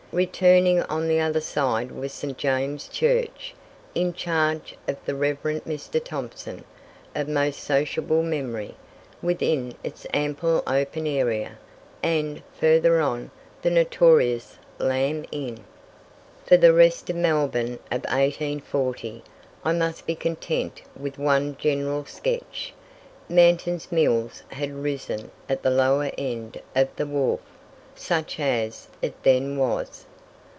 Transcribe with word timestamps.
Returning 0.13 0.81
on 0.83 1.07
the 1.07 1.21
other 1.21 1.39
side 1.39 1.89
was 1.89 2.11
St. 2.11 2.37
James's 2.37 2.89
Church, 2.89 3.53
in 3.95 4.11
charge 4.11 4.75
of 4.85 4.97
the 5.05 5.15
Reverend 5.15 5.63
Mr. 5.63 6.03
Thomson, 6.03 6.65
of 7.15 7.29
most 7.29 7.61
sociable 7.63 8.21
memory, 8.21 8.75
within 9.21 9.73
its 9.85 10.05
ample 10.13 10.63
open 10.67 11.07
area, 11.07 11.53
and, 12.03 12.41
further 12.59 12.99
on, 12.99 13.31
the 13.61 13.69
notorious 13.69 14.57
Lamb 14.79 15.23
Inn. 15.31 15.63
For 16.45 16.57
the 16.57 16.73
rest 16.73 17.09
of 17.09 17.15
Melbourne 17.15 17.79
of 17.89 18.01
1840 18.03 19.23
I 19.63 19.71
must 19.71 20.05
be 20.05 20.15
content 20.15 20.81
with 20.93 21.17
one 21.19 21.55
general 21.55 22.03
sketch. 22.03 22.73
Manton's 23.29 23.93
Mills 23.93 24.43
had 24.49 24.71
arisen 24.71 25.31
at 25.47 25.63
the 25.63 25.69
lower 25.69 26.11
end 26.17 26.59
of 26.75 26.93
"the 26.97 27.05
wharf," 27.07 27.39
such 27.93 28.39
as 28.39 28.87
it 29.03 29.13
then 29.21 29.55
was. 29.57 30.05